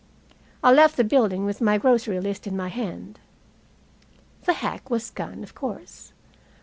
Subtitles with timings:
[0.63, 3.19] I left the building, with my grocery list in my hand.
[4.45, 6.11] The hack was gone, of course.